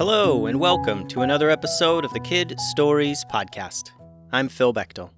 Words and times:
Hello, 0.00 0.46
and 0.46 0.58
welcome 0.58 1.06
to 1.08 1.20
another 1.20 1.50
episode 1.50 2.06
of 2.06 2.12
the 2.14 2.20
Kid 2.20 2.58
Stories 2.58 3.22
Podcast. 3.30 3.90
I'm 4.32 4.48
Phil 4.48 4.72
Bechtel. 4.72 5.10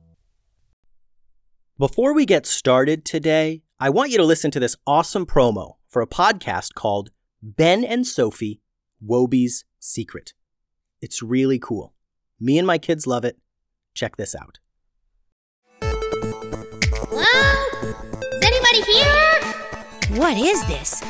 Before 1.79 2.13
we 2.13 2.27
get 2.27 2.47
started 2.47 3.05
today, 3.05 3.63
I 3.79 3.91
want 3.91 4.11
you 4.11 4.17
to 4.17 4.25
listen 4.25 4.51
to 4.51 4.59
this 4.59 4.75
awesome 4.85 5.25
promo 5.25 5.75
for 5.89 6.03
a 6.03 6.07
podcast 6.09 6.75
called 6.75 7.11
Ben 7.41 7.85
and 7.85 8.05
Sophie 8.05 8.61
Woby's 9.01 9.65
Secret. 9.79 10.33
It's 11.01 11.23
really 11.23 11.61
cool. 11.61 11.95
Me 12.41 12.59
and 12.59 12.67
my 12.67 12.79
kids 12.79 13.07
love 13.07 13.25
it. 13.25 13.39
Check 13.95 14.17
this 14.17 14.35
out. 14.35 14.59
Hello? 17.09 17.23
Is 18.33 18.43
anybody 18.43 18.83
here? 18.93 20.19
What 20.19 20.37
is 20.37 20.67
this? 20.67 21.05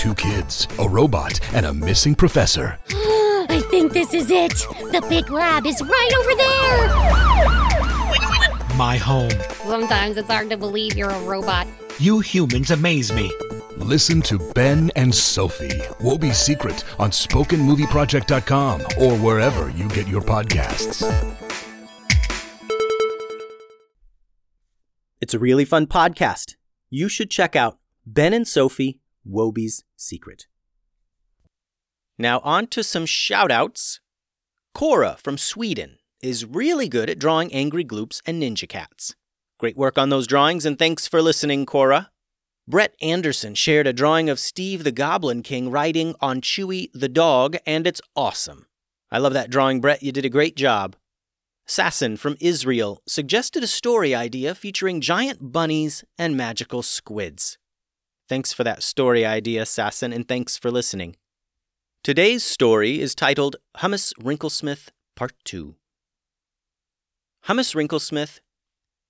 Two 0.00 0.14
kids, 0.14 0.66
a 0.78 0.88
robot, 0.88 1.38
and 1.54 1.66
a 1.66 1.74
missing 1.74 2.14
professor. 2.14 2.78
I 2.88 3.62
think 3.70 3.92
this 3.92 4.14
is 4.14 4.30
it. 4.30 4.54
The 4.92 5.04
big 5.10 5.28
lab 5.28 5.66
is 5.66 5.82
right 5.82 6.10
over 6.18 6.34
there. 6.34 6.88
My 8.78 8.96
home. 8.96 9.28
Sometimes 9.62 10.16
it's 10.16 10.30
hard 10.30 10.48
to 10.48 10.56
believe 10.56 10.96
you're 10.96 11.10
a 11.10 11.20
robot. 11.24 11.66
You 11.98 12.20
humans 12.20 12.70
amaze 12.70 13.12
me. 13.12 13.30
Listen 13.76 14.22
to 14.22 14.38
Ben 14.54 14.90
and 14.96 15.14
Sophie, 15.14 15.82
Woby's 16.00 16.38
Secret 16.38 16.82
on 16.98 17.10
SpokenMovieProject.com 17.10 18.80
or 18.98 19.18
wherever 19.18 19.68
you 19.68 19.86
get 19.90 20.08
your 20.08 20.22
podcasts. 20.22 21.04
It's 25.20 25.34
a 25.34 25.38
really 25.38 25.66
fun 25.66 25.86
podcast. 25.86 26.54
You 26.88 27.10
should 27.10 27.30
check 27.30 27.54
out 27.54 27.76
Ben 28.06 28.32
and 28.32 28.48
Sophie 28.48 29.00
Woby's 29.26 29.84
Secret. 29.96 30.46
Now, 32.18 32.40
on 32.40 32.66
to 32.68 32.82
some 32.82 33.06
shout 33.06 33.50
outs. 33.50 34.00
Cora 34.74 35.16
from 35.22 35.38
Sweden 35.38 35.98
is 36.22 36.44
really 36.44 36.88
good 36.88 37.08
at 37.08 37.18
drawing 37.18 37.52
angry 37.52 37.84
gloops 37.84 38.20
and 38.26 38.42
ninja 38.42 38.68
cats. 38.68 39.14
Great 39.58 39.76
work 39.76 39.98
on 39.98 40.10
those 40.10 40.26
drawings, 40.26 40.64
and 40.64 40.78
thanks 40.78 41.06
for 41.06 41.22
listening, 41.22 41.66
Cora. 41.66 42.10
Brett 42.68 42.94
Anderson 43.00 43.54
shared 43.54 43.86
a 43.86 43.92
drawing 43.92 44.30
of 44.30 44.38
Steve 44.38 44.84
the 44.84 44.92
Goblin 44.92 45.42
King 45.42 45.70
riding 45.70 46.14
on 46.20 46.40
Chewy 46.40 46.88
the 46.92 47.08
dog, 47.08 47.56
and 47.66 47.86
it's 47.86 48.00
awesome. 48.14 48.66
I 49.10 49.18
love 49.18 49.32
that 49.32 49.50
drawing, 49.50 49.80
Brett. 49.80 50.02
You 50.02 50.12
did 50.12 50.24
a 50.24 50.30
great 50.30 50.56
job. 50.56 50.94
Sasson 51.66 52.18
from 52.18 52.36
Israel 52.40 53.02
suggested 53.06 53.62
a 53.62 53.66
story 53.66 54.14
idea 54.14 54.54
featuring 54.54 55.00
giant 55.00 55.52
bunnies 55.52 56.04
and 56.18 56.36
magical 56.36 56.82
squids. 56.82 57.58
Thanks 58.30 58.52
for 58.52 58.62
that 58.62 58.84
story 58.84 59.26
idea, 59.26 59.62
Sasson, 59.64 60.14
and 60.14 60.28
thanks 60.28 60.56
for 60.56 60.70
listening. 60.70 61.16
Today's 62.04 62.44
story 62.44 63.00
is 63.00 63.12
titled 63.12 63.56
Hummus 63.78 64.12
Wrinklesmith 64.20 64.90
Part 65.16 65.32
2. 65.42 65.74
Hummus 67.46 67.74
Wrinklesmith, 67.74 68.38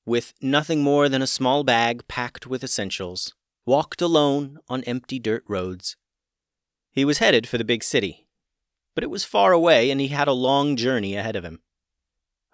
with 0.06 0.32
nothing 0.40 0.82
more 0.82 1.10
than 1.10 1.20
a 1.20 1.26
small 1.26 1.64
bag 1.64 2.08
packed 2.08 2.46
with 2.46 2.64
essentials, 2.64 3.34
walked 3.66 4.00
alone 4.00 4.56
on 4.70 4.82
empty 4.84 5.18
dirt 5.18 5.44
roads. 5.46 5.98
He 6.90 7.04
was 7.04 7.18
headed 7.18 7.46
for 7.46 7.58
the 7.58 7.62
big 7.62 7.84
city, 7.84 8.26
but 8.94 9.04
it 9.04 9.10
was 9.10 9.26
far 9.26 9.52
away 9.52 9.90
and 9.90 10.00
he 10.00 10.08
had 10.08 10.28
a 10.28 10.32
long 10.32 10.76
journey 10.76 11.14
ahead 11.14 11.36
of 11.36 11.44
him. 11.44 11.60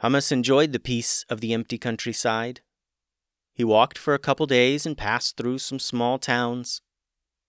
Hummus 0.03 0.33
enjoyed 0.33 0.73
the 0.73 0.81
peace 0.81 1.25
of 1.29 1.41
the 1.41 1.55
empty 1.55 1.79
countryside. 1.79 2.61
He 3.57 3.65
walked 3.65 3.97
for 3.97 4.13
a 4.13 4.19
couple 4.19 4.45
days 4.45 4.85
and 4.85 4.99
passed 4.99 5.39
through 5.39 5.61
some 5.61 5.79
small 5.79 6.19
towns. 6.19 6.83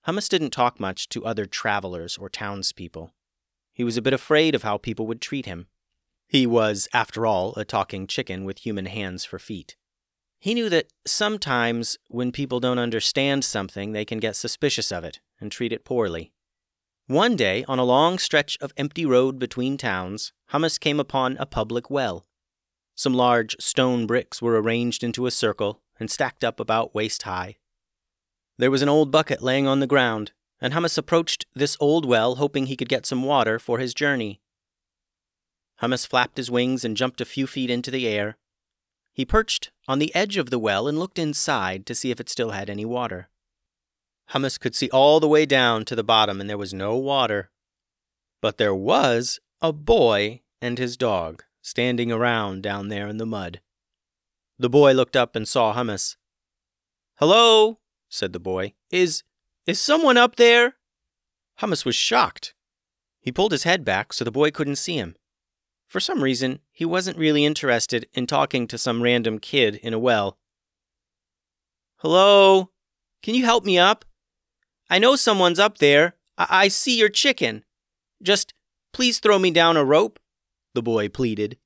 Hummus 0.08 0.30
didn't 0.30 0.52
talk 0.52 0.80
much 0.80 1.10
to 1.10 1.26
other 1.26 1.46
travelers 1.46 2.18
or 2.18 2.30
townspeople. 2.30 3.14
He 3.74 3.84
was 3.84 3.98
a 3.98 4.02
bit 4.02 4.14
afraid 4.14 4.56
of 4.56 4.64
how 4.64 4.78
people 4.78 5.06
would 5.08 5.20
treat 5.20 5.46
him. 5.46 5.68
He 6.26 6.48
was, 6.48 6.88
after 6.94 7.26
all, 7.26 7.54
a 7.58 7.66
talking 7.66 8.08
chicken 8.08 8.46
with 8.46 8.60
human 8.60 8.86
hands 8.86 9.26
for 9.26 9.38
feet. 9.38 9.76
He 10.40 10.54
knew 10.54 10.70
that 10.70 10.94
sometimes 11.06 11.98
when 12.08 12.32
people 12.32 12.62
don't 12.62 12.80
understand 12.80 13.44
something, 13.44 13.92
they 13.92 14.06
can 14.06 14.20
get 14.20 14.38
suspicious 14.38 14.94
of 14.94 15.04
it 15.04 15.20
and 15.42 15.52
treat 15.52 15.74
it 15.74 15.84
poorly. 15.84 16.32
One 17.08 17.36
day, 17.36 17.66
on 17.68 17.80
a 17.80 17.84
long 17.84 18.18
stretch 18.18 18.58
of 18.62 18.72
empty 18.78 19.06
road 19.06 19.40
between 19.40 19.78
towns, 19.78 20.32
Hummus 20.54 20.80
came 20.80 21.02
upon 21.02 21.36
a 21.36 21.46
public 21.46 21.90
well. 21.90 22.26
Some 22.96 23.14
large 23.14 23.58
stone 23.60 24.08
bricks 24.08 24.42
were 24.42 24.62
arranged 24.62 25.04
into 25.04 25.26
a 25.26 25.32
circle 25.32 25.82
and 26.00 26.10
stacked 26.10 26.44
up 26.44 26.60
about 26.60 26.96
waist 26.96 27.24
high. 27.24 27.58
There 28.58 28.72
was 28.72 28.82
an 28.82 28.90
old 28.90 29.12
bucket 29.12 29.42
laying 29.42 29.68
on 29.68 29.80
the 29.80 29.88
ground, 29.88 30.32
and 30.60 30.74
Hummus 30.74 30.98
approached 30.98 31.46
this 31.54 31.78
old 31.80 32.06
well 32.06 32.36
hoping 32.36 32.66
he 32.66 32.76
could 32.76 32.90
get 32.90 33.06
some 33.06 33.24
water 33.24 33.60
for 33.60 33.80
his 33.80 33.94
journey. 33.94 34.42
Hummus 35.82 36.08
flapped 36.08 36.38
his 36.38 36.50
wings 36.50 36.84
and 36.84 36.98
jumped 36.98 37.22
a 37.22 37.26
few 37.26 37.46
feet 37.46 37.70
into 37.70 37.92
the 37.92 38.08
air. 38.08 38.38
He 39.14 39.26
perched 39.26 39.72
on 39.88 40.00
the 40.00 40.14
edge 40.16 40.38
of 40.38 40.50
the 40.50 40.60
well 40.60 40.88
and 40.88 41.00
looked 41.00 41.20
inside 41.20 41.86
to 41.86 41.96
see 41.96 42.12
if 42.12 42.20
it 42.20 42.30
still 42.30 42.52
had 42.52 42.70
any 42.70 42.86
water. 42.86 43.30
Hummus 44.32 44.60
could 44.60 44.76
see 44.76 44.90
all 44.90 45.20
the 45.20 45.28
way 45.28 45.46
down 45.46 45.86
to 45.86 45.96
the 45.96 46.04
bottom, 46.04 46.42
and 46.42 46.50
there 46.50 46.58
was 46.58 46.74
no 46.74 46.98
water. 46.98 47.50
But 48.42 48.58
there 48.58 48.76
was 48.76 49.40
a 49.62 49.72
boy 49.72 50.42
and 50.62 50.78
his 50.78 50.98
dog 50.98 51.44
standing 51.62 52.12
around 52.12 52.64
down 52.64 52.90
there 52.90 53.08
in 53.08 53.18
the 53.18 53.26
mud. 53.26 53.62
The 54.60 54.70
boy 54.70 54.94
looked 54.94 55.16
up 55.16 55.36
and 55.36 55.48
saw 55.48 55.74
Hummus. 55.74 56.16
Hello, 57.16 57.80
said 58.10 58.34
the 58.34 58.40
boy. 58.40 58.74
Is 58.92 59.24
is 59.66 59.80
someone 59.80 60.18
up 60.18 60.38
there? 60.38 60.76
Hummus 61.60 61.86
was 61.86 61.96
shocked. 61.96 62.54
He 63.20 63.32
pulled 63.32 63.52
his 63.52 63.64
head 63.64 63.84
back 63.84 64.14
so 64.14 64.24
the 64.24 64.32
boy 64.32 64.52
couldn't 64.52 64.78
see 64.78 64.96
him. 64.96 65.16
For 65.88 66.00
some 66.00 66.24
reason, 66.24 66.60
he 66.72 66.86
wasn't 66.86 67.18
really 67.18 67.46
interested 67.46 68.08
in 68.14 68.28
talking 68.28 68.68
to 68.68 68.78
some 68.78 69.02
random 69.02 69.40
kid 69.40 69.76
in 69.76 69.94
a 69.94 70.00
well. 70.00 70.38
Hello? 71.98 72.70
Can 73.24 73.36
you 73.36 73.46
help 73.46 73.66
me 73.66 73.78
up? 73.78 74.06
I 74.90 75.00
know 75.00 75.16
someone's 75.16 75.60
up 75.60 75.80
there. 75.80 76.16
I, 76.38 76.48
I 76.50 76.68
see 76.68 76.98
your 76.98 77.10
chicken. 77.10 77.64
Just 78.22 78.54
please 78.94 79.20
throw 79.20 79.40
me 79.40 79.52
down 79.52 79.78
a 79.78 79.84
rope, 79.84 80.20
the 80.74 80.82
boy 80.82 81.10
pleaded. 81.10 81.58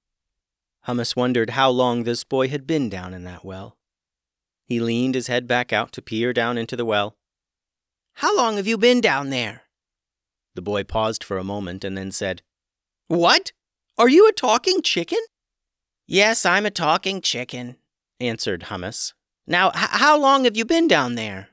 Hummus 0.87 1.15
wondered 1.15 1.51
how 1.51 1.69
long 1.69 2.03
this 2.03 2.23
boy 2.23 2.47
had 2.47 2.65
been 2.65 2.89
down 2.89 3.13
in 3.13 3.23
that 3.23 3.45
well. 3.45 3.77
He 4.65 4.79
leaned 4.79 5.15
his 5.15 5.27
head 5.27 5.47
back 5.47 5.71
out 5.71 5.91
to 5.93 6.01
peer 6.01 6.33
down 6.33 6.57
into 6.57 6.75
the 6.75 6.85
well. 6.85 7.17
How 8.15 8.35
long 8.35 8.57
have 8.57 8.67
you 8.67 8.77
been 8.77 9.01
down 9.01 9.29
there? 9.29 9.63
The 10.55 10.61
boy 10.61 10.83
paused 10.83 11.23
for 11.23 11.37
a 11.37 11.43
moment 11.43 11.83
and 11.83 11.97
then 11.97 12.11
said, 12.11 12.41
What? 13.07 13.51
Are 13.97 14.09
you 14.09 14.27
a 14.27 14.33
talking 14.33 14.81
chicken? 14.81 15.19
Yes, 16.07 16.45
I'm 16.45 16.65
a 16.65 16.71
talking 16.71 17.21
chicken, 17.21 17.77
answered 18.19 18.63
Hummus. 18.63 19.13
Now, 19.47 19.69
h- 19.69 19.89
how 19.91 20.17
long 20.19 20.45
have 20.45 20.57
you 20.57 20.65
been 20.65 20.87
down 20.87 21.15
there? 21.15 21.49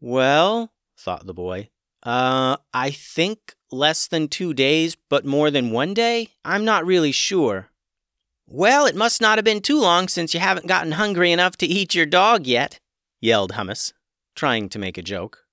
Well, 0.00 0.72
thought 0.96 1.26
the 1.26 1.34
boy, 1.34 1.70
uh, 2.02 2.56
I 2.72 2.90
think 2.90 3.54
less 3.70 4.06
than 4.06 4.28
two 4.28 4.54
days, 4.54 4.96
but 5.08 5.26
more 5.26 5.50
than 5.50 5.70
one 5.70 5.94
day? 5.94 6.30
I'm 6.44 6.64
not 6.64 6.86
really 6.86 7.12
sure. 7.12 7.67
Well, 8.50 8.86
it 8.86 8.96
must 8.96 9.20
not 9.20 9.36
have 9.36 9.44
been 9.44 9.60
too 9.60 9.78
long 9.78 10.08
since 10.08 10.32
you 10.32 10.40
haven't 10.40 10.66
gotten 10.66 10.92
hungry 10.92 11.32
enough 11.32 11.58
to 11.58 11.66
eat 11.66 11.94
your 11.94 12.06
dog 12.06 12.46
yet, 12.46 12.80
yelled 13.20 13.52
Hummus, 13.52 13.92
trying 14.34 14.70
to 14.70 14.78
make 14.78 14.96
a 14.96 15.02
joke. 15.02 15.44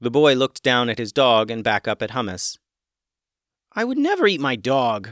The 0.00 0.10
boy 0.10 0.34
looked 0.34 0.64
down 0.64 0.90
at 0.90 0.98
his 0.98 1.12
dog 1.12 1.48
and 1.52 1.62
back 1.62 1.86
up 1.86 2.02
at 2.02 2.10
Hummus. 2.10 2.58
I 3.72 3.84
would 3.84 3.96
never 3.96 4.26
eat 4.26 4.40
my 4.40 4.56
dog. 4.56 5.10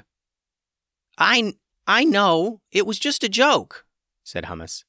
I, 1.16 1.54
I 1.86 2.02
know. 2.02 2.60
It 2.72 2.84
was 2.84 2.98
just 2.98 3.22
a 3.22 3.28
joke, 3.28 3.84
said 4.24 4.46
Hummus. 4.46 4.82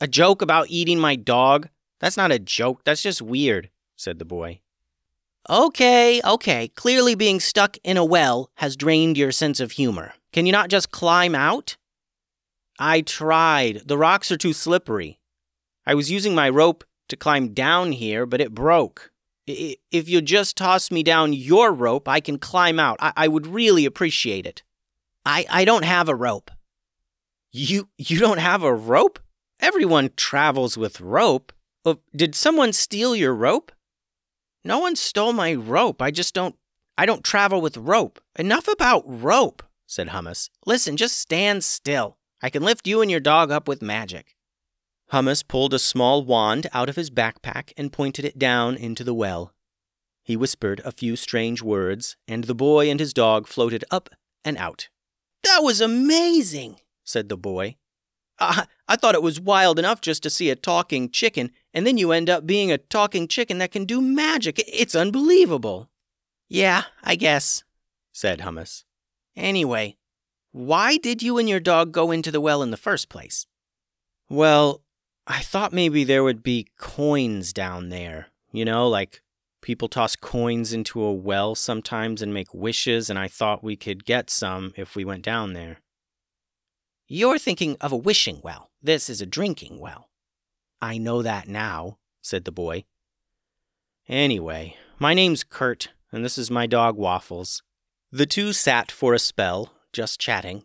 A 0.00 0.06
joke 0.06 0.40
about 0.40 0.70
eating 0.70 1.00
my 1.00 1.16
dog? 1.16 1.68
That's 1.98 2.16
not 2.16 2.30
a 2.30 2.38
joke. 2.38 2.84
That's 2.84 3.02
just 3.02 3.20
weird, 3.20 3.70
said 3.96 4.20
the 4.20 4.24
boy. 4.24 4.60
Okay, 5.50 6.20
okay. 6.24 6.68
Clearly 6.68 7.16
being 7.16 7.40
stuck 7.40 7.76
in 7.82 7.96
a 7.96 8.04
well 8.04 8.52
has 8.58 8.76
drained 8.76 9.18
your 9.18 9.32
sense 9.32 9.58
of 9.58 9.72
humor. 9.72 10.14
Can 10.32 10.46
you 10.46 10.52
not 10.52 10.70
just 10.70 10.90
climb 10.90 11.34
out? 11.34 11.76
I 12.78 13.02
tried. 13.02 13.82
The 13.86 13.98
rocks 13.98 14.30
are 14.32 14.36
too 14.36 14.52
slippery. 14.52 15.20
I 15.86 15.94
was 15.94 16.10
using 16.10 16.34
my 16.34 16.48
rope 16.48 16.84
to 17.08 17.16
climb 17.16 17.52
down 17.52 17.92
here, 17.92 18.24
but 18.26 18.40
it 18.40 18.54
broke. 18.54 19.10
If 19.46 20.08
you 20.08 20.20
just 20.22 20.56
toss 20.56 20.90
me 20.90 21.02
down 21.02 21.32
your 21.32 21.72
rope, 21.72 22.08
I 22.08 22.20
can 22.20 22.38
climb 22.38 22.78
out. 22.78 22.96
I, 23.00 23.12
I 23.16 23.28
would 23.28 23.46
really 23.46 23.84
appreciate 23.84 24.46
it. 24.46 24.62
I, 25.26 25.44
I 25.50 25.64
don't 25.64 25.84
have 25.84 26.08
a 26.08 26.14
rope. 26.14 26.50
You 27.50 27.88
you 27.98 28.18
don't 28.18 28.38
have 28.38 28.62
a 28.62 28.74
rope? 28.74 29.18
Everyone 29.60 30.10
travels 30.16 30.78
with 30.78 31.00
rope. 31.00 31.52
Uh, 31.84 31.96
did 32.16 32.34
someone 32.34 32.72
steal 32.72 33.14
your 33.14 33.34
rope? 33.34 33.72
No 34.64 34.78
one 34.78 34.96
stole 34.96 35.32
my 35.32 35.52
rope. 35.52 36.00
I 36.00 36.10
just 36.10 36.34
don't 36.34 36.56
I 36.96 37.04
don't 37.04 37.24
travel 37.24 37.60
with 37.60 37.76
rope. 37.76 38.20
Enough 38.38 38.68
about 38.68 39.04
rope, 39.06 39.62
said 39.92 40.08
Hummus. 40.08 40.48
Listen, 40.64 40.96
just 40.96 41.18
stand 41.18 41.62
still. 41.62 42.16
I 42.40 42.48
can 42.48 42.62
lift 42.62 42.86
you 42.86 43.02
and 43.02 43.10
your 43.10 43.20
dog 43.20 43.50
up 43.50 43.68
with 43.68 43.82
magic. 43.82 44.34
Hummus 45.12 45.46
pulled 45.46 45.74
a 45.74 45.78
small 45.78 46.24
wand 46.24 46.66
out 46.72 46.88
of 46.88 46.96
his 46.96 47.10
backpack 47.10 47.72
and 47.76 47.92
pointed 47.92 48.24
it 48.24 48.38
down 48.38 48.74
into 48.74 49.04
the 49.04 49.12
well. 49.12 49.52
He 50.22 50.34
whispered 50.34 50.80
a 50.84 50.92
few 50.92 51.14
strange 51.14 51.62
words, 51.62 52.16
and 52.26 52.44
the 52.44 52.54
boy 52.54 52.88
and 52.88 52.98
his 52.98 53.12
dog 53.12 53.46
floated 53.46 53.84
up 53.90 54.08
and 54.44 54.56
out. 54.56 54.88
That 55.44 55.60
was 55.62 55.82
amazing, 55.82 56.76
said 57.04 57.28
the 57.28 57.36
boy. 57.36 57.76
I, 58.38 58.66
I 58.88 58.96
thought 58.96 59.14
it 59.14 59.22
was 59.22 59.40
wild 59.40 59.78
enough 59.78 60.00
just 60.00 60.22
to 60.22 60.30
see 60.30 60.48
a 60.48 60.56
talking 60.56 61.10
chicken, 61.10 61.50
and 61.74 61.86
then 61.86 61.98
you 61.98 62.12
end 62.12 62.30
up 62.30 62.46
being 62.46 62.72
a 62.72 62.78
talking 62.78 63.28
chicken 63.28 63.58
that 63.58 63.72
can 63.72 63.84
do 63.84 64.00
magic. 64.00 64.62
It's 64.66 64.94
unbelievable. 64.94 65.90
Yeah, 66.48 66.84
I 67.02 67.16
guess, 67.16 67.62
said 68.12 68.40
Hummus. 68.40 68.84
Anyway, 69.36 69.96
why 70.52 70.96
did 70.96 71.22
you 71.22 71.38
and 71.38 71.48
your 71.48 71.60
dog 71.60 71.92
go 71.92 72.10
into 72.10 72.30
the 72.30 72.40
well 72.40 72.62
in 72.62 72.70
the 72.70 72.76
first 72.76 73.08
place? 73.08 73.46
Well, 74.28 74.82
I 75.26 75.40
thought 75.40 75.72
maybe 75.72 76.04
there 76.04 76.24
would 76.24 76.42
be 76.42 76.68
coins 76.78 77.52
down 77.52 77.88
there. 77.88 78.28
You 78.50 78.64
know, 78.64 78.88
like 78.88 79.22
people 79.62 79.88
toss 79.88 80.16
coins 80.16 80.72
into 80.72 81.02
a 81.02 81.12
well 81.12 81.54
sometimes 81.54 82.20
and 82.20 82.34
make 82.34 82.52
wishes, 82.52 83.08
and 83.08 83.18
I 83.18 83.28
thought 83.28 83.64
we 83.64 83.76
could 83.76 84.04
get 84.04 84.28
some 84.28 84.72
if 84.76 84.94
we 84.94 85.04
went 85.04 85.24
down 85.24 85.54
there. 85.54 85.78
You're 87.08 87.38
thinking 87.38 87.76
of 87.80 87.92
a 87.92 87.96
wishing 87.96 88.40
well. 88.42 88.70
This 88.82 89.08
is 89.08 89.20
a 89.20 89.26
drinking 89.26 89.78
well. 89.78 90.08
I 90.80 90.98
know 90.98 91.22
that 91.22 91.48
now, 91.48 91.98
said 92.20 92.44
the 92.44 92.52
boy. 92.52 92.84
Anyway, 94.08 94.76
my 94.98 95.14
name's 95.14 95.44
Kurt, 95.44 95.90
and 96.10 96.24
this 96.24 96.36
is 96.36 96.50
my 96.50 96.66
dog 96.66 96.96
Waffles. 96.96 97.62
The 98.14 98.26
two 98.26 98.52
sat 98.52 98.92
for 98.92 99.14
a 99.14 99.18
spell, 99.18 99.72
just 99.90 100.20
chatting. 100.20 100.64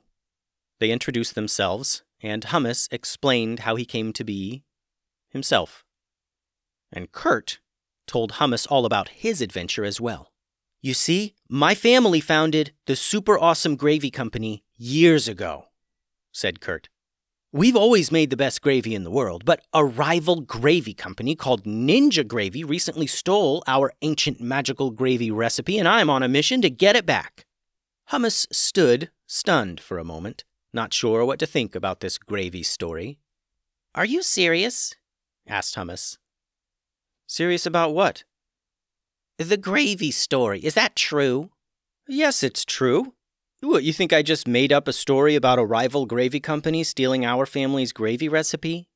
They 0.82 0.92
introduced 0.92 1.34
themselves, 1.34 2.04
and 2.22 2.44
Hummus 2.44 2.92
explained 2.92 3.60
how 3.60 3.78
he 3.78 3.86
came 3.86 4.12
to 4.14 4.26
be 4.26 4.66
himself. 5.30 5.86
And 6.92 7.10
Kurt 7.14 7.60
told 8.06 8.34
Hummus 8.34 8.68
all 8.70 8.86
about 8.86 9.08
his 9.08 9.40
adventure 9.40 9.86
as 9.86 10.02
well. 10.02 10.34
You 10.82 10.94
see, 10.94 11.36
my 11.48 11.74
family 11.74 12.20
founded 12.20 12.74
the 12.86 12.98
super 12.98 13.40
awesome 13.40 13.78
gravy 13.78 14.12
company 14.12 14.66
years 14.76 15.30
ago, 15.30 15.68
said 16.34 16.60
Kurt. 16.60 16.90
We've 17.54 17.78
always 17.78 18.12
made 18.12 18.30
the 18.30 18.36
best 18.36 18.62
gravy 18.62 18.94
in 18.94 19.06
the 19.06 19.12
world, 19.12 19.46
but 19.46 19.62
a 19.72 19.86
rival 19.86 20.42
gravy 20.42 20.94
company 20.94 21.34
called 21.34 21.64
Ninja 21.64 22.28
Gravy 22.28 22.66
recently 22.66 23.08
stole 23.08 23.64
our 23.68 23.94
ancient 24.02 24.42
magical 24.42 24.92
gravy 24.92 25.32
recipe, 25.32 25.78
and 25.78 25.88
I'm 25.88 26.10
on 26.10 26.24
a 26.24 26.28
mission 26.28 26.62
to 26.62 26.70
get 26.70 26.98
it 26.98 27.06
back. 27.06 27.46
Hummus 28.12 28.48
stood, 28.52 29.12
stunned 29.28 29.80
for 29.80 29.98
a 29.98 30.04
moment, 30.04 30.44
not 30.74 30.94
sure 30.94 31.24
what 31.24 31.40
to 31.40 31.46
think 31.46 31.74
about 31.74 32.02
this 32.02 32.18
gravy 32.18 32.64
story. 32.64 33.18
Are 33.96 34.06
you 34.06 34.24
serious? 34.24 34.96
asked 35.48 35.76
Hummus. 35.76 36.18
Serious 37.28 37.66
about 37.66 37.94
what? 37.94 38.26
The 39.38 39.56
gravy 39.56 40.12
story. 40.12 40.60
Is 40.60 40.74
that 40.74 40.98
true? 40.98 41.52
Yes, 42.10 42.44
it's 42.44 42.66
true. 42.66 43.14
You 43.76 43.94
think 43.94 44.14
I 44.14 44.22
just 44.22 44.48
made 44.48 44.72
up 44.72 44.88
a 44.88 44.94
story 44.94 45.36
about 45.36 45.60
a 45.60 45.66
rival 45.66 46.06
gravy 46.06 46.40
company 46.40 46.84
stealing 46.84 47.26
our 47.26 47.46
family's 47.46 47.92
gravy 47.92 48.30
recipe? 48.30 48.88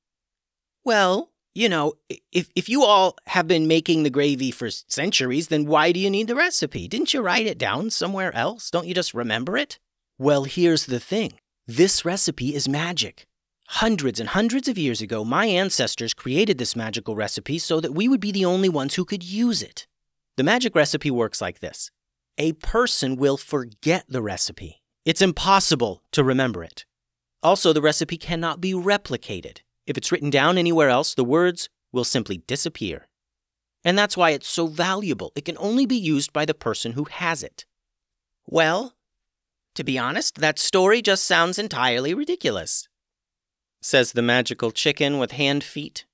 Well, 0.84 1.30
you 1.54 1.68
know, 1.70 1.94
if, 2.32 2.50
if 2.56 2.70
you 2.70 2.84
all 2.84 3.18
have 3.28 3.48
been 3.48 3.68
making 3.68 4.04
the 4.04 4.10
gravy 4.10 4.52
for 4.52 4.70
centuries, 4.70 5.50
then 5.50 5.66
why 5.66 5.92
do 5.92 6.00
you 6.00 6.10
need 6.10 6.28
the 6.28 6.36
recipe? 6.36 6.88
Didn't 6.88 7.14
you 7.14 7.22
write 7.22 7.46
it 7.46 7.58
down 7.58 7.90
somewhere 7.90 8.34
else? 8.36 8.72
Don't 8.72 8.88
you 8.88 8.94
just 8.94 9.14
remember 9.14 9.58
it? 9.58 9.78
Well, 10.18 10.46
here's 10.46 10.86
the 10.86 11.00
thing 11.00 11.34
this 11.68 12.06
recipe 12.06 12.56
is 12.56 12.68
magic. 12.68 13.28
Hundreds 13.68 14.20
and 14.20 14.30
hundreds 14.30 14.68
of 14.68 14.78
years 14.78 15.02
ago, 15.02 15.24
my 15.24 15.46
ancestors 15.46 16.14
created 16.14 16.58
this 16.58 16.76
magical 16.76 17.16
recipe 17.16 17.58
so 17.58 17.80
that 17.80 17.94
we 17.94 18.08
would 18.08 18.20
be 18.20 18.32
the 18.32 18.46
only 18.46 18.70
ones 18.70 18.96
who 18.96 19.06
could 19.06 19.24
use 19.24 19.62
it. 19.62 19.88
The 20.38 20.44
magic 20.44 20.76
recipe 20.76 21.12
works 21.12 21.42
like 21.42 21.60
this 21.60 21.92
a 22.38 22.54
person 22.54 23.16
will 23.16 23.38
forget 23.38 24.06
the 24.08 24.22
recipe. 24.22 24.82
It's 25.06 25.22
impossible 25.22 26.04
to 26.12 26.24
remember 26.24 26.64
it. 26.64 26.86
Also, 27.44 27.74
the 27.74 27.82
recipe 27.82 28.18
cannot 28.18 28.62
be 28.62 28.74
replicated. 28.74 29.60
If 29.88 29.98
it's 29.98 30.12
written 30.12 30.30
down 30.30 30.58
anywhere 30.58 30.90
else, 30.90 31.14
the 31.14 31.24
words 31.24 31.70
will 31.92 32.04
simply 32.04 32.38
disappear. 32.48 33.08
And 33.84 33.98
that's 33.98 34.16
why 34.16 34.32
it's 34.32 34.48
so 34.48 34.68
valuable. 34.68 35.32
It 35.36 35.46
can 35.46 35.58
only 35.58 35.86
be 35.86 35.96
used 35.96 36.32
by 36.32 36.46
the 36.46 36.54
person 36.54 36.94
who 36.94 37.06
has 37.06 37.42
it. 37.42 37.66
Well, 38.46 38.94
to 39.76 39.84
be 39.84 39.98
honest, 39.98 40.36
that 40.40 40.60
story 40.60 41.02
just 41.02 41.26
sounds 41.26 41.58
entirely 41.58 42.14
ridiculous 42.14 42.88
says 43.82 44.12
the 44.12 44.22
magical 44.22 44.72
chicken 44.72 45.18
with 45.18 45.32
hand 45.32 45.64
feet. 45.64 46.06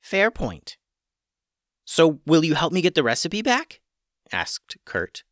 Fair 0.00 0.30
point. 0.30 0.76
So, 1.84 2.20
will 2.26 2.44
you 2.44 2.54
help 2.54 2.72
me 2.72 2.82
get 2.82 2.94
the 2.94 3.02
recipe 3.02 3.42
back? 3.42 3.80
asked 4.30 4.76
Kurt. 4.84 5.24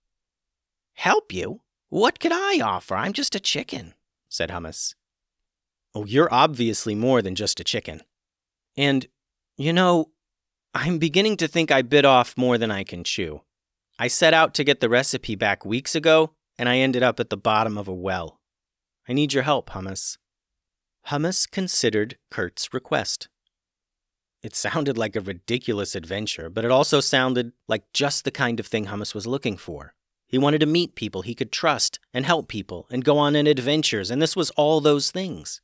Help 0.98 1.32
you? 1.32 1.60
What 1.90 2.18
could 2.18 2.32
I 2.32 2.58
offer? 2.58 2.96
I'm 2.96 3.12
just 3.12 3.36
a 3.36 3.40
chicken, 3.40 3.94
said 4.28 4.50
Hummus. 4.50 4.96
Oh, 5.94 6.04
you're 6.04 6.34
obviously 6.34 6.96
more 6.96 7.22
than 7.22 7.36
just 7.36 7.60
a 7.60 7.64
chicken. 7.64 8.02
And, 8.76 9.06
you 9.56 9.72
know, 9.72 10.10
I'm 10.74 10.98
beginning 10.98 11.36
to 11.36 11.46
think 11.46 11.70
I 11.70 11.82
bit 11.82 12.04
off 12.04 12.36
more 12.36 12.58
than 12.58 12.72
I 12.72 12.82
can 12.82 13.04
chew. 13.04 13.42
I 13.96 14.08
set 14.08 14.34
out 14.34 14.54
to 14.54 14.64
get 14.64 14.80
the 14.80 14.88
recipe 14.88 15.36
back 15.36 15.64
weeks 15.64 15.94
ago, 15.94 16.32
and 16.58 16.68
I 16.68 16.78
ended 16.78 17.04
up 17.04 17.20
at 17.20 17.30
the 17.30 17.36
bottom 17.36 17.78
of 17.78 17.86
a 17.86 17.94
well. 17.94 18.40
I 19.08 19.12
need 19.12 19.32
your 19.32 19.44
help, 19.44 19.70
Hummus. 19.70 20.18
Hummus 21.06 21.48
considered 21.48 22.18
Kurt's 22.28 22.74
request. 22.74 23.28
It 24.42 24.56
sounded 24.56 24.98
like 24.98 25.14
a 25.14 25.20
ridiculous 25.20 25.94
adventure, 25.94 26.50
but 26.50 26.64
it 26.64 26.72
also 26.72 26.98
sounded 26.98 27.52
like 27.68 27.84
just 27.92 28.24
the 28.24 28.32
kind 28.32 28.58
of 28.58 28.66
thing 28.66 28.86
Hummus 28.86 29.14
was 29.14 29.28
looking 29.28 29.56
for. 29.56 29.94
He 30.28 30.36
wanted 30.36 30.60
to 30.60 30.66
meet 30.66 30.94
people 30.94 31.22
he 31.22 31.34
could 31.34 31.50
trust 31.50 31.98
and 32.12 32.26
help 32.26 32.48
people 32.48 32.86
and 32.90 33.02
go 33.02 33.16
on 33.16 33.34
in 33.34 33.46
adventures, 33.46 34.10
and 34.10 34.20
this 34.20 34.36
was 34.36 34.50
all 34.50 34.80
those 34.80 35.10
things. 35.10 35.62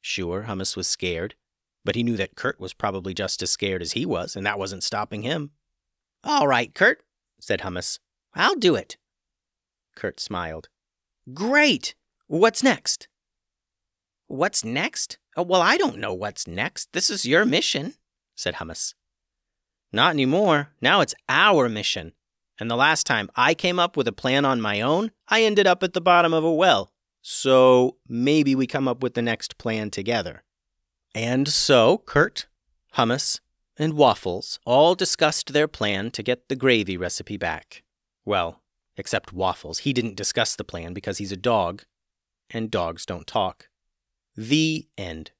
Sure, 0.00 0.46
Hummus 0.48 0.74
was 0.74 0.88
scared, 0.88 1.34
but 1.84 1.94
he 1.94 2.02
knew 2.02 2.16
that 2.16 2.34
Kurt 2.34 2.58
was 2.58 2.72
probably 2.72 3.12
just 3.12 3.42
as 3.42 3.50
scared 3.50 3.82
as 3.82 3.92
he 3.92 4.06
was, 4.06 4.34
and 4.34 4.46
that 4.46 4.58
wasn't 4.58 4.82
stopping 4.82 5.22
him. 5.22 5.50
All 6.24 6.48
right, 6.48 6.74
Kurt, 6.74 7.02
said 7.40 7.60
Hummus. 7.60 7.98
I'll 8.34 8.56
do 8.56 8.74
it. 8.74 8.96
Kurt 9.94 10.18
smiled. 10.18 10.70
Great! 11.34 11.94
What's 12.26 12.62
next? 12.62 13.06
What's 14.28 14.64
next? 14.64 15.18
Oh, 15.36 15.42
well, 15.42 15.62
I 15.62 15.76
don't 15.76 15.98
know 15.98 16.14
what's 16.14 16.46
next. 16.46 16.92
This 16.92 17.10
is 17.10 17.26
your 17.26 17.44
mission, 17.44 17.94
said 18.34 18.54
Hummus. 18.54 18.94
Not 19.92 20.10
anymore. 20.10 20.70
Now 20.80 21.00
it's 21.00 21.14
our 21.28 21.68
mission. 21.68 22.12
And 22.58 22.70
the 22.70 22.76
last 22.76 23.06
time 23.06 23.30
I 23.36 23.54
came 23.54 23.78
up 23.78 23.96
with 23.96 24.08
a 24.08 24.12
plan 24.12 24.44
on 24.44 24.60
my 24.60 24.80
own, 24.80 25.12
I 25.28 25.42
ended 25.42 25.66
up 25.66 25.82
at 25.82 25.92
the 25.92 26.00
bottom 26.00 26.32
of 26.32 26.44
a 26.44 26.52
well. 26.52 26.92
So 27.22 27.96
maybe 28.08 28.54
we 28.54 28.66
come 28.66 28.88
up 28.88 29.02
with 29.02 29.14
the 29.14 29.22
next 29.22 29.58
plan 29.58 29.90
together. 29.90 30.42
And 31.14 31.48
so 31.48 31.98
Kurt, 31.98 32.46
Hummus, 32.96 33.40
and 33.76 33.94
Waffles 33.94 34.58
all 34.64 34.94
discussed 34.94 35.52
their 35.52 35.68
plan 35.68 36.10
to 36.12 36.22
get 36.22 36.48
the 36.48 36.56
gravy 36.56 36.96
recipe 36.96 37.36
back. 37.36 37.82
Well, 38.24 38.62
except 38.96 39.32
Waffles. 39.32 39.80
He 39.80 39.92
didn't 39.92 40.16
discuss 40.16 40.56
the 40.56 40.64
plan 40.64 40.92
because 40.92 41.18
he's 41.18 41.32
a 41.32 41.36
dog, 41.36 41.84
and 42.50 42.70
dogs 42.70 43.06
don't 43.06 43.26
talk. 43.26 43.68
The 44.36 44.88
end. 44.98 45.30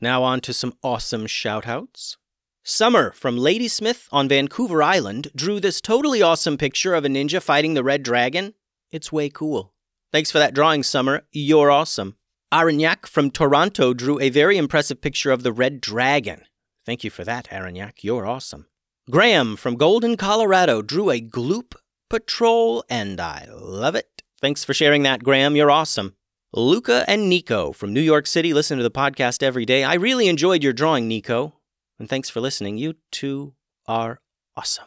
Now 0.00 0.22
on 0.22 0.40
to 0.42 0.52
some 0.52 0.74
awesome 0.82 1.26
shoutouts. 1.26 2.16
Summer 2.64 3.10
from 3.10 3.36
Ladysmith 3.36 4.08
on 4.12 4.28
Vancouver 4.28 4.84
Island 4.84 5.32
drew 5.34 5.58
this 5.58 5.80
totally 5.80 6.22
awesome 6.22 6.56
picture 6.56 6.94
of 6.94 7.04
a 7.04 7.08
ninja 7.08 7.42
fighting 7.42 7.74
the 7.74 7.82
red 7.82 8.04
dragon. 8.04 8.54
It's 8.92 9.10
way 9.10 9.30
cool. 9.30 9.74
Thanks 10.12 10.30
for 10.30 10.38
that 10.38 10.54
drawing, 10.54 10.84
Summer. 10.84 11.22
You're 11.32 11.72
awesome. 11.72 12.14
Aragnac 12.52 13.06
from 13.06 13.32
Toronto 13.32 13.92
drew 13.92 14.20
a 14.20 14.30
very 14.30 14.58
impressive 14.58 15.00
picture 15.00 15.32
of 15.32 15.42
the 15.42 15.50
red 15.50 15.80
dragon. 15.80 16.42
Thank 16.86 17.02
you 17.02 17.10
for 17.10 17.24
that, 17.24 17.48
Aragnac. 17.50 18.04
You're 18.04 18.28
awesome. 18.28 18.66
Graham 19.10 19.56
from 19.56 19.74
Golden, 19.74 20.16
Colorado 20.16 20.82
drew 20.82 21.10
a 21.10 21.20
Gloop 21.20 21.74
Patrol, 22.08 22.84
and 22.88 23.20
I 23.20 23.48
love 23.50 23.96
it. 23.96 24.22
Thanks 24.40 24.62
for 24.62 24.72
sharing 24.72 25.02
that, 25.02 25.24
Graham. 25.24 25.56
You're 25.56 25.70
awesome. 25.72 26.14
Luca 26.52 27.04
and 27.08 27.28
Nico 27.28 27.72
from 27.72 27.92
New 27.92 28.00
York 28.00 28.28
City 28.28 28.54
listen 28.54 28.76
to 28.76 28.84
the 28.84 28.90
podcast 28.90 29.42
every 29.42 29.64
day. 29.64 29.82
I 29.82 29.94
really 29.94 30.28
enjoyed 30.28 30.62
your 30.62 30.72
drawing, 30.72 31.08
Nico. 31.08 31.54
And 31.98 32.08
thanks 32.08 32.30
for 32.30 32.40
listening. 32.40 32.78
You 32.78 32.94
two 33.10 33.54
are 33.86 34.20
awesome. 34.56 34.86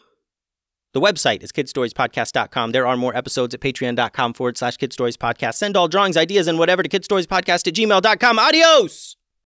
The 0.94 1.02
website 1.02 1.44
is 1.44 1.52
kidstoriespodcast.com. 1.52 2.72
There 2.72 2.88
are 2.88 2.96
more 2.96 3.16
episodes 3.16 3.54
at 3.54 3.60
patreon.com 3.60 4.34
forward 4.34 4.58
slash 4.58 4.78
kidstoriespodcast. 4.78 5.56
Send 5.56 5.76
all 5.76 5.90
drawings, 5.90 6.16
ideas, 6.16 6.48
and 6.48 6.58
whatever 6.58 6.84
to 6.84 6.90
kidstoriespodcast 6.90 7.68
at 7.68 7.74
gmail.com. 7.74 8.40
Adios! 8.40 9.18